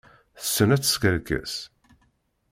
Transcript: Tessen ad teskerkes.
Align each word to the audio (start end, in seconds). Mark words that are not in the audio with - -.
Tessen 0.39 0.73
ad 0.75 0.81
teskerkes. 0.81 1.53